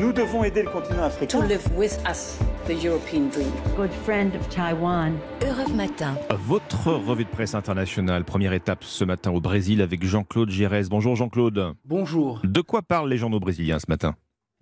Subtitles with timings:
[0.00, 1.38] Nous devons aider le continent africain.
[1.40, 3.52] To live with us, the European dream.
[3.76, 5.18] Good friend of Taiwan.
[5.42, 6.14] Europe Matin.
[6.46, 10.88] Votre revue de presse internationale, première étape ce matin au Brésil avec Jean-Claude Gérès.
[10.88, 11.74] Bonjour Jean-Claude.
[11.84, 12.40] Bonjour.
[12.44, 14.14] De quoi parlent les journaux brésiliens ce matin?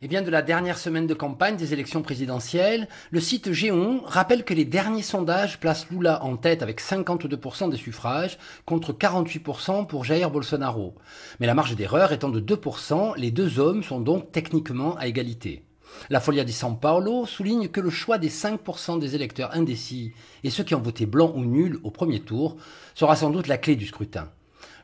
[0.05, 4.45] Eh bien, de la dernière semaine de campagne des élections présidentielles, le site Géon rappelle
[4.45, 10.03] que les derniers sondages placent Lula en tête avec 52% des suffrages contre 48% pour
[10.03, 10.97] Jair Bolsonaro.
[11.39, 15.63] Mais la marge d'erreur étant de 2%, les deux hommes sont donc techniquement à égalité.
[16.11, 20.51] La Folia di San Paolo souligne que le choix des 5% des électeurs indécis et
[20.51, 22.57] ceux qui ont voté blanc ou nul au premier tour
[22.97, 24.29] sera sans doute la clé du scrutin.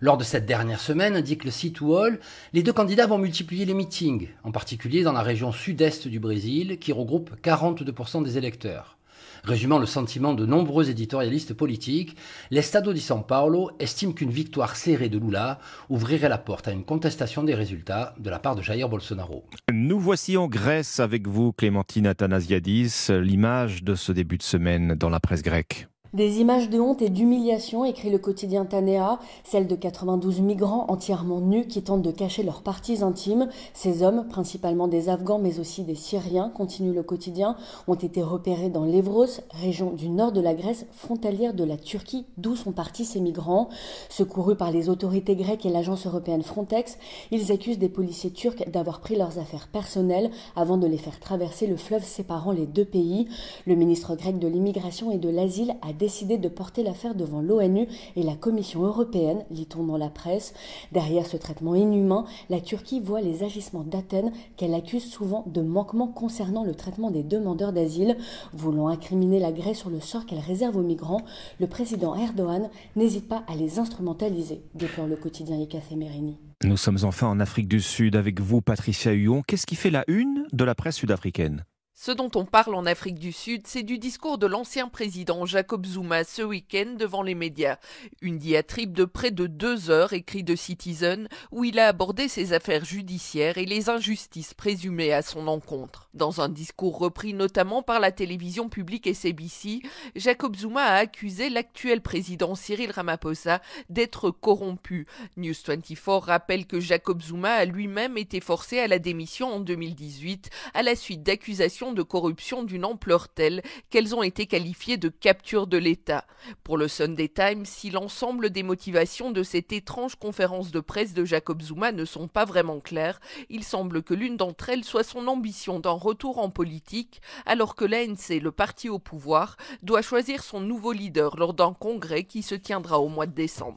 [0.01, 2.21] Lors de cette dernière semaine, indique le site Wall,
[2.53, 6.79] les deux candidats vont multiplier les meetings, en particulier dans la région sud-est du Brésil,
[6.79, 8.99] qui regroupe 42% des électeurs.
[9.45, 12.17] Résumant le sentiment de nombreux éditorialistes politiques,
[12.51, 16.85] l'Estado di San Paolo estime qu'une victoire serrée de Lula ouvrirait la porte à une
[16.85, 19.45] contestation des résultats de la part de Jair Bolsonaro.
[19.73, 25.11] Nous voici en Grèce avec vous, Clémentine Athanasiadis, l'image de ce début de semaine dans
[25.11, 25.88] la presse grecque.
[26.15, 31.41] Des images de honte et d'humiliation, écrit le quotidien Tanea, celles de 92 migrants entièrement
[31.41, 33.51] nus qui tentent de cacher leurs parties intimes.
[33.75, 37.57] Ces hommes, principalement des Afghans mais aussi des Syriens, continue le quotidien,
[37.89, 42.25] ont été repérés dans l'Evros, région du nord de la Grèce, frontalière de la Turquie,
[42.39, 43.69] d'où sont partis ces migrants.
[44.09, 46.97] Secourus par les autorités grecques et l'agence européenne Frontex,
[47.33, 51.67] ils accusent des policiers turcs d'avoir pris leurs affaires personnelles avant de les faire traverser
[51.67, 53.29] le fleuve séparant les deux pays.
[53.67, 57.89] Le ministre grec de l'immigration et de l'asile a décidé de porter l'affaire devant l'ONU
[58.17, 60.55] et la Commission européenne, lit-on dans la presse.
[60.93, 66.09] Derrière ce traitement inhumain, la Turquie voit les agissements d'Athènes qu'elle accuse souvent de manquements
[66.09, 68.17] concernant le traitement des demandeurs d'asile.
[68.55, 71.23] Voulant incriminer la Grèce sur le sort qu'elle réserve aux migrants,
[71.61, 76.39] le président Erdogan n'hésite pas à les instrumentaliser, déplore le quotidien Ikath Merini.
[76.65, 79.43] Nous sommes enfin en Afrique du Sud avec vous, Patricia Huon.
[79.47, 81.65] Qu'est-ce qui fait la une de la presse sud-africaine?
[82.01, 85.85] Ce dont on parle en Afrique du Sud, c'est du discours de l'ancien président Jacob
[85.85, 87.79] Zuma ce week-end devant les médias.
[88.23, 92.53] Une diatribe de près de deux heures, écrit de Citizen, où il a abordé ses
[92.53, 96.09] affaires judiciaires et les injustices présumées à son encontre.
[96.15, 99.83] Dans un discours repris notamment par la télévision publique SABC,
[100.15, 105.09] Jacob Zuma a accusé l'actuel président Cyril Ramaphosa d'être corrompu.
[105.37, 110.49] News 24 rappelle que Jacob Zuma a lui-même été forcé à la démission en 2018
[110.75, 115.67] à la suite d'accusations de corruption d'une ampleur telle qu'elles ont été qualifiées de capture
[115.67, 116.25] de l'État.
[116.65, 121.25] Pour le Sunday Times, si l'ensemble des motivations de cette étrange conférence de presse de
[121.25, 125.27] Jacob Zuma ne sont pas vraiment claires, il semble que l'une d'entre elles soit son
[125.29, 130.61] ambition d'un retour en politique, alors que l'ANC, le parti au pouvoir, doit choisir son
[130.61, 133.77] nouveau leader lors d'un congrès qui se tiendra au mois de décembre.